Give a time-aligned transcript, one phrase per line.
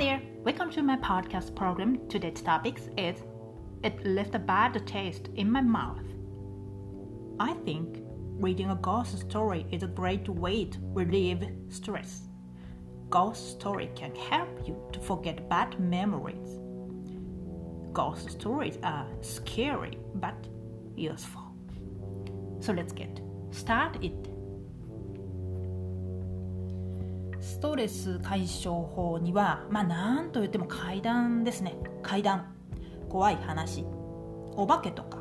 [0.00, 2.08] there, welcome to my podcast program.
[2.08, 3.22] Today's topic is
[3.84, 6.06] It left a bad taste in my mouth.
[7.38, 7.98] I think
[8.38, 12.22] reading a ghost story is a great way to relieve stress.
[13.10, 16.58] Ghost story can help you to forget bad memories.
[17.92, 20.46] Ghost stories are scary but
[20.96, 21.42] useful.
[22.60, 24.02] So let's get start
[27.60, 31.76] ストレス解消法にはまあ何と言っても階段ですね。
[32.02, 32.54] 階段。
[33.10, 33.84] 怖い話。
[34.56, 35.18] お化けとか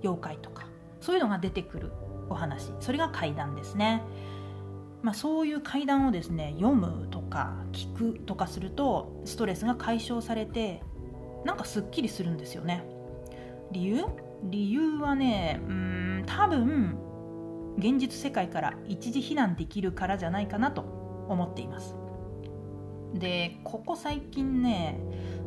[0.00, 0.68] 妖怪とか
[1.00, 1.90] そういうのが出てくる
[2.30, 2.70] お話。
[2.78, 4.00] それが怪談ですね、
[5.02, 10.84] まあ、そういう怪談をですね読むとか聞くとかするとストレスが解消されて
[11.44, 12.84] なんかすっきりするんですよね。
[13.72, 14.04] 理由？
[14.44, 16.96] 理由はねうん多分
[17.76, 21.01] 現実世界から一時避難できるからじゃないかなと。
[21.32, 21.96] 思っています。
[23.14, 24.98] でここ最近ね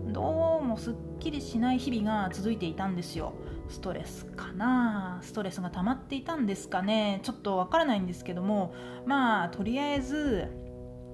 [0.08, 3.34] どうもすっきりしない日々が続いていたんですよ。
[3.68, 5.20] ストレスかな？
[5.24, 7.20] ストレスが溜まっていたんですかね？
[7.24, 8.76] ちょっとわからないんですけども
[9.08, 10.48] まあとりあえず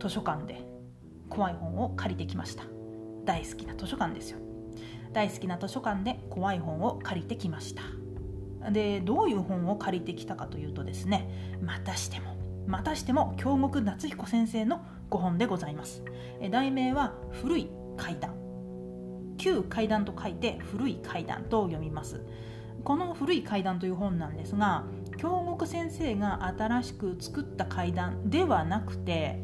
[0.01, 0.65] 図書館で
[1.29, 2.63] 怖い本を借りてきました。
[3.23, 4.39] 大好きな図書館ですよ。
[5.13, 7.83] 大好きな図書館で怖い本を借りてきました。
[8.71, 12.35] でどういう本を借りてきたかというとですねまたしても
[12.67, 16.03] またしても京極夏彦先生の5本でございます。
[16.51, 18.35] 題名は「古い階段」
[19.37, 22.23] 旧階段と書いて古い階段と読みます。
[22.83, 24.85] この古い階段という本なんですが
[25.17, 29.39] 京極先生が新しく作った階段ではなくて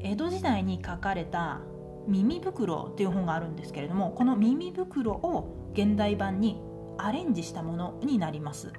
[0.00, 1.60] 江戸時代に書かれた
[2.06, 6.60] 耳袋という本があるんですけれどもこの耳袋を現代版に
[6.98, 8.72] アレンジしたものになります。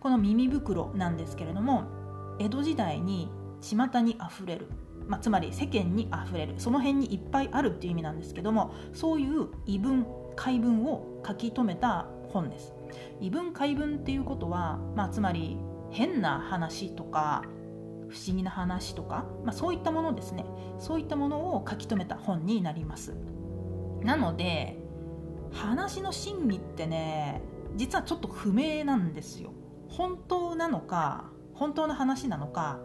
[0.00, 1.84] この耳袋なんですけれども
[2.42, 4.68] 江戸時代に巷にあふれる
[5.06, 12.72] まあ、つまり世間にあふれるその辺にいっぱいあるっていう意味なんですけどもそういう異文解文を書き留めた本です。
[13.20, 15.58] 異文解文っていうことは、まあ、つまり
[15.90, 17.42] 変な話とか
[18.08, 20.44] 不思議な話とか、まあ、そういったものですね。
[20.78, 23.14] そういったものを書き留めた本になります。
[24.02, 24.78] なので
[25.52, 27.42] 話の真偽ってね
[27.76, 29.52] 実はちょっと不明なんですよ。
[29.88, 31.31] 本当なのか
[31.62, 32.80] 本当の話なのか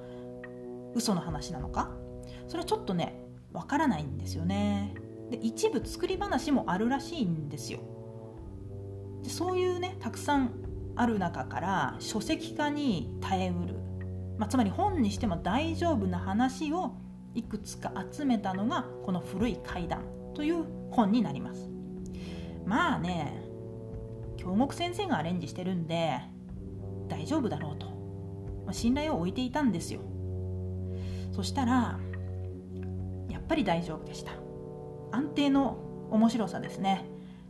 [0.93, 1.89] 嘘の話なのか
[2.47, 4.93] それはちょっとねわからないんですよね。
[5.31, 7.79] で一部作り話もあるらしいんですよ。
[9.23, 10.51] でそういうねたくさん
[10.95, 13.79] ある中から書籍化に耐えうる、
[14.37, 16.91] まあ、つまり本にしても大丈夫な話を
[17.33, 20.03] いくつか集めたのがこの古い怪談
[20.35, 21.67] という本になります。
[22.63, 23.41] まあね
[24.37, 26.19] 京極先生がアレンジしてるんで
[27.07, 27.86] 大丈夫だろうと、
[28.67, 30.01] ま、信頼を置いていたんですよ。
[31.31, 31.99] そしたら
[33.29, 34.33] やっぱり大丈夫でした。
[35.11, 35.77] 安定の
[36.11, 37.05] 面白さですね。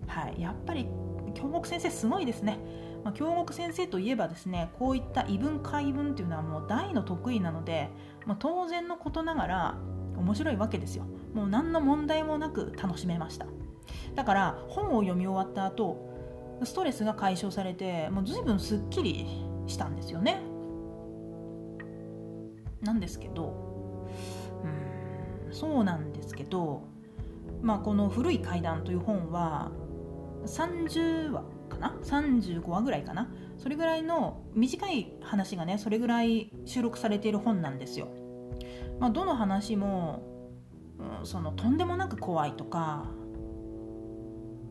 [0.07, 0.41] はい。
[0.41, 0.87] やっぱり
[1.33, 2.59] 京極先生すごいですね、
[3.03, 7.89] ま、京極先生といえばですねこういった異文解文っていうのはもう大の得意なので、
[8.25, 9.77] まあ、当然のことながら
[10.17, 11.05] 面白いわけですよ。
[11.33, 13.45] もう何の問題もなく楽しめました。
[14.15, 16.07] だから本を読み終わった後
[16.63, 19.27] ストレスが解消されてもう随分すっきり
[19.67, 20.41] したんですよね。
[22.81, 24.07] なんですけど
[24.63, 26.83] うんそうなんですけど、
[27.61, 29.71] まあ、この「古い階段」という本は
[30.45, 33.29] 30話かな？35話ぐらいかな？
[33.57, 38.07] それぐらいの短い話がねそれぐらい収録されている本なんですよ。
[38.99, 40.23] まあ、どの話も、
[41.19, 43.05] うん、そのとんでもなく怖いとか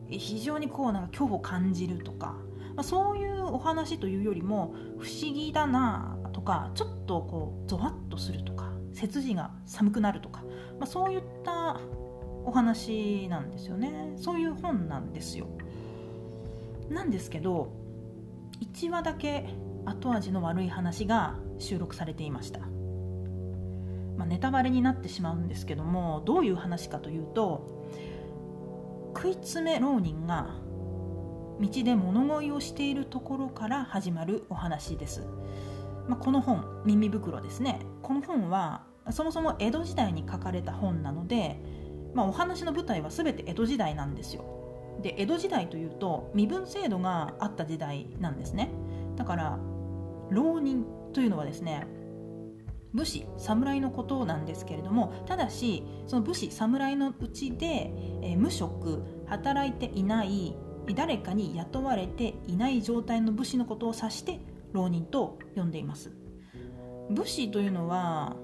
[0.09, 2.37] 非常にこうなんか恐怖を感じるとか、
[2.75, 6.17] まあ、そういうお話というよりも不思議だな
[6.47, 10.43] かちょっとこうゾワッとするとか背筋が寒くなるとか、
[10.79, 11.77] まあ、そういった
[12.45, 14.13] お話なんですよね。
[14.15, 15.47] そういう本なんですよ。
[16.89, 17.73] なんですけど
[18.61, 19.49] 1話だけ
[19.83, 22.59] 後味の悪い話が収録されていました、
[24.17, 27.89] まあ、ネタバレになってしまうんですけどもどういう話かというと
[29.13, 30.55] 食い詰め浪人が
[31.59, 35.27] 道で物乞いをしているところから始まるお話です、
[36.07, 37.79] まあ、この本「耳袋」ですね。
[38.01, 41.61] この本はそもそも江戸時代に書かれた本なので、
[42.13, 44.43] まあ、お話の舞台は全て江戸時代なんですよ。
[45.01, 48.69] で江戸時代というと身分制度があった時代なんですね。
[49.15, 49.59] だから
[50.29, 51.87] 浪人というのはですね
[52.93, 60.55] 武士侍のことなんですけれどもただしその武士侍のうちで、えー、無職働いていない
[60.95, 64.39] 誰かに雇われていない状態の武士のことを指して
[64.77, 66.11] 浪人と呼んでいます。
[67.09, 68.35] 武士というのは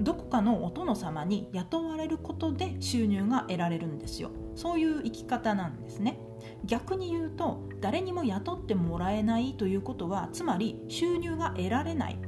[0.00, 4.30] どこかのお殿様に雇われることで収入が得られるんですよ。
[4.54, 6.18] そういう生き方なんですね。
[6.64, 12.18] 逆に言うと誰にも雇ってもらえないということはつまり収入が得られない。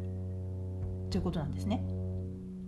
[1.11, 1.85] ということなんですね。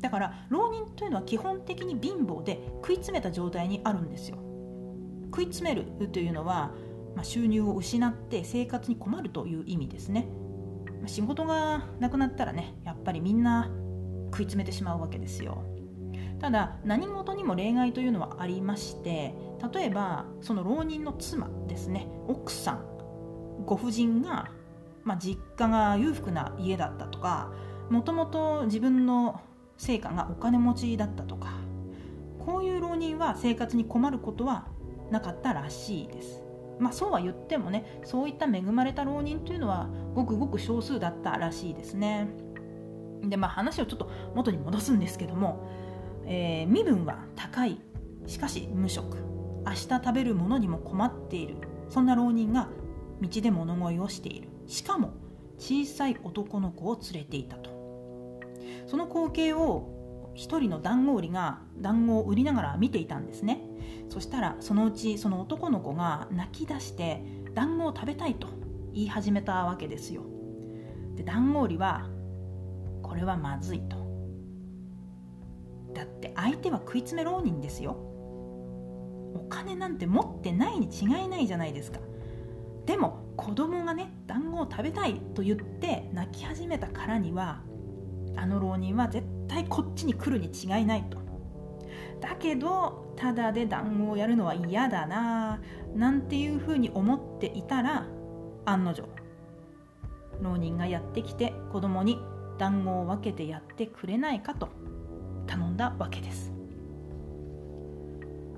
[0.00, 4.38] だから浪人というのは基本的に貧乏で食い詰めた状態にあるんですよ。
[5.26, 6.72] 食い詰めるというのは、
[7.14, 10.26] まあ、収入を失って生活に困るという意味ですね、
[11.06, 13.70] 仕事がなくなったらねやっぱりみんな
[14.26, 15.64] 食い詰めてしまうわけですよ。
[16.40, 19.34] ただ何事にも例外というのはありまして
[19.74, 22.08] 例えばその浪人の妻ですね。
[22.28, 22.90] 奥さん。
[23.66, 24.50] ご婦人が、
[25.04, 27.52] まあ、実家が裕福な家だったとか
[27.90, 29.40] もともと自分の
[29.76, 31.52] 成果がお金持ちだったとか
[32.38, 34.66] こういう浪人は生活に困ることは
[35.10, 36.42] なかったらしいです。
[36.80, 42.28] まあそうは言ってもねそういった恵まれた浪人というのはごくごく少数だったらしいですね。
[43.22, 45.68] でまあ話をちょっと元に戻すんですけども、
[46.24, 47.80] えー、身分は高い。
[48.26, 49.18] しかし無職。
[49.66, 51.56] 明日食べるものにも困っている。
[51.88, 52.68] そんな浪人が
[53.20, 54.48] 道で物乞いをしている。
[54.66, 55.12] しかも
[55.58, 57.70] 小さい男の子を連れていたと。
[58.86, 63.69] その光景を一人の団子売りが団子を売りながら見ていたんですね。
[64.10, 67.22] そしたらそのうちその男の子が泣き出して
[67.54, 68.48] 団子を食べたいと
[68.92, 70.22] 言い始めたわけですよ。
[71.14, 72.08] で団子売りは
[73.02, 73.96] これはまずいと。
[75.94, 77.92] だって相手は食い詰め浪人ですよ。
[77.92, 82.00] お金なんて持ってないに違いないじゃないですか。
[82.86, 87.62] でも子供がね団子を食べたいと言って泣き始めたからには
[88.36, 91.29] あの浪人は絶対こっちに来るに違いないと。
[92.20, 95.60] だけどただで団子をやるのは嫌だな
[95.94, 98.06] なんていうふうに思っていたら
[98.64, 99.08] 案の定
[100.40, 102.18] 浪人がやってきて子供に
[102.58, 104.68] 団子を分けてやってくれないかと
[105.46, 106.52] 頼んだわけです。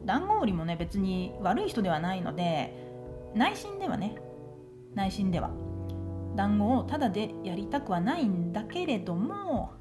[0.04, 2.74] 団子売りもね別に悪い人ではないので
[3.34, 4.16] 内心ではね
[4.94, 5.50] 内心では
[6.34, 9.72] 団子をただでやりたくはないんだけれども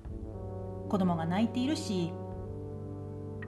[0.90, 2.14] 子供が泣いているし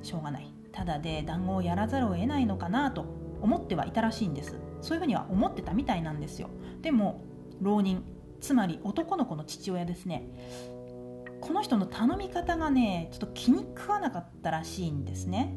[0.04, 0.54] しょうがない。
[0.72, 3.06] ただで団子をやらざるを得ないのかなと
[3.42, 4.60] 思ってはいたらしいんです。
[4.82, 6.50] そういうふうには思ってたみたいなんですよ。
[6.82, 7.24] でも
[7.62, 8.04] 浪人
[8.42, 10.28] つまり男の子の父親ですね。
[11.42, 15.56] この人の頼み方がねちょっと気に食わなかったらしいんですね。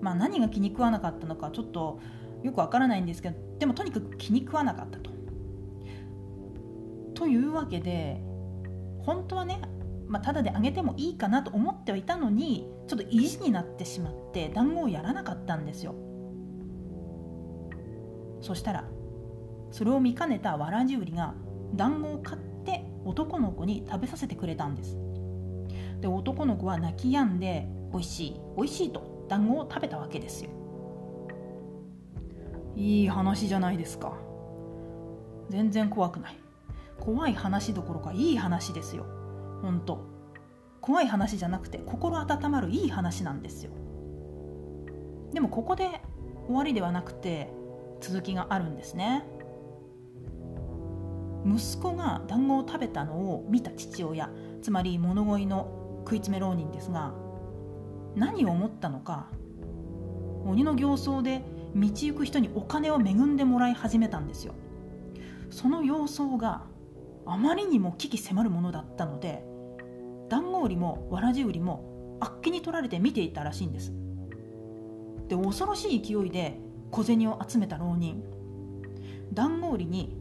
[0.00, 2.00] まあ何が気に食わなかったのかちょっと
[2.42, 5.10] よくわからないんですけどでもとにかく気に食わなかったと。
[7.14, 8.20] というわけで
[9.02, 9.60] 本当はね、
[10.06, 15.94] まあ、ただであげてもいいかなと思ってはいたのにちょっと意地になってしまって団子をやらなかったんですよ。
[18.40, 18.84] そしたら
[19.70, 21.34] それを見かねたわらじ売りが
[21.74, 24.98] 団子を買って男の子に食べさせてくれたんです。
[26.00, 30.50] で男の子は泣き止んで美味しい美味しいと団子を食べたわけですよ。
[32.76, 34.12] いい話じゃないですか。
[35.48, 36.38] 全然怖くない。
[37.00, 39.06] 怖い話どころかいい話ですよ。
[39.62, 40.13] ほんと
[40.84, 43.70] 怖い話じゃなくて心温まるいい話なんですよ。
[45.32, 46.02] でもここで
[46.46, 47.50] 終わりではなくて
[48.02, 49.24] 続きがあるんですね。
[51.46, 54.28] 息子が団子を食べたのを見た父親
[54.60, 57.14] つまり物乞いの食い詰め浪人ですが
[58.14, 59.28] 何を思ったのか
[60.44, 61.42] 鬼の形相で
[61.74, 64.52] 道行く人にお金を恵んでもらい始めたんですよ。
[65.48, 66.64] その様相が
[67.24, 69.53] あまりにも危機迫るものだったので
[70.28, 73.92] 団子売りもわらじ売りもあっけに取られて見ていたらしいんです。
[75.28, 78.22] で恐ろしい勢いで小銭を集めた浪人。
[79.32, 80.16] 団子売りに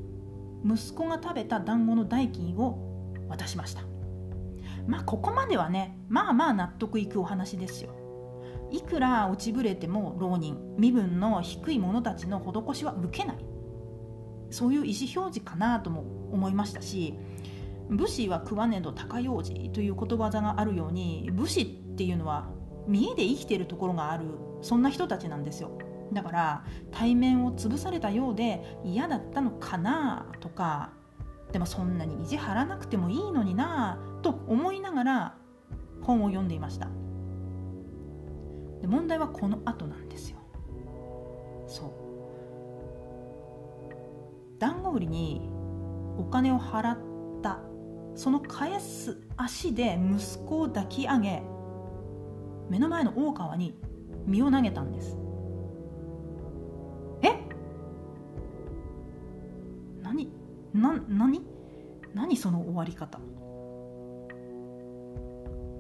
[0.66, 3.84] 息子が食べた団子の代金を渡しました。
[4.88, 7.92] まあここまではねまあまあ納得いくお話ですよ。
[8.72, 13.46] いくら落ちぶれても浪人身分の低い者たちの施しは受けない。
[14.50, 17.16] そういう意思表示かなとも思いましたし
[17.96, 22.50] 武士は食わねど高用事ということわざがあるように武士っていうのは
[22.88, 24.26] 見栄で生きているところがある
[24.62, 25.72] そんな人たちなんですよ。
[26.12, 30.92] だから対面を潰されたようで嫌だったのかなとか
[31.52, 35.38] でもそんなに意地張らなくてもいいのになと思いながら
[36.02, 36.88] 本を読んでいました。
[38.82, 40.38] で問題はこの後なんですよ。
[41.68, 41.92] そう。
[44.60, 45.50] 団子売りに
[46.18, 46.98] お金を払っ
[47.42, 47.60] た
[48.16, 51.44] その返す足で息子を抱き上げ
[52.70, 53.78] 目の前の大川に
[54.26, 55.18] 身を投げたんです。
[60.74, 61.46] な何？
[62.16, 63.20] 何その終わり方？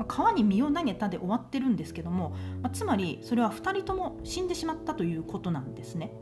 [0.08, 6.13] 川に身を投げたで終わってるんですけども、ま、つまりそれは2人とも死んでしまったということなんですね。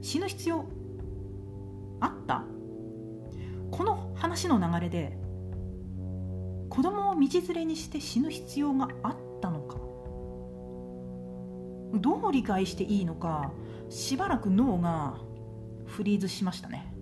[0.00, 0.64] 死ぬ必要
[2.00, 2.44] あった？
[3.70, 5.18] この話の流れで
[6.70, 9.76] 子供を道連れにして死ぬ必要があったのか。
[12.00, 13.52] どう理解していいのか
[13.90, 15.18] しばらく脳が
[15.84, 16.94] フリーズしましたね。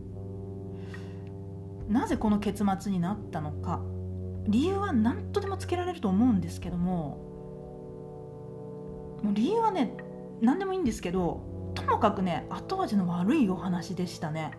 [1.88, 3.80] なぜこの結末になったのか。
[4.48, 7.28] 理由は何とでもつけられると思うんですけども。
[9.22, 9.96] もう理由はね
[10.40, 14.50] 何でもいいんですけどともかくね後味の悪いお話でしたね。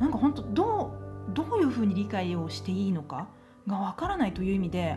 [0.00, 1.03] なんか本当ど
[1.34, 3.28] どういうふうに理解をしていいのか
[3.66, 4.96] がわからないという意味で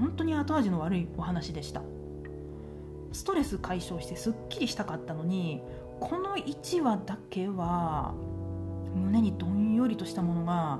[0.00, 1.82] 本当に後味の悪いお話でした。
[3.12, 5.62] ストレス解消してすっきりしたかったのに
[5.98, 8.14] この1話だけは
[8.94, 10.78] 胸にどんよりとしたものが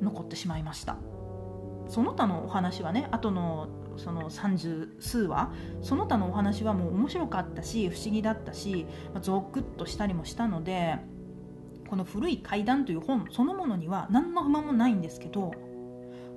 [0.00, 0.96] 残ってしまいました。
[1.88, 5.52] その他のお話はね後のその30数話
[5.82, 10.96] その他のお話はもう面白かったし不思議だったしまあゾクッとしたりもしたので
[11.94, 15.52] この「古い階段」という本そのものには何の不満もないんですけど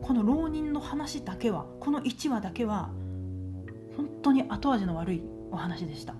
[0.04, 2.92] この浪人の話だけはこの1話だけは
[3.96, 6.14] 本当に後味の悪いお話でした。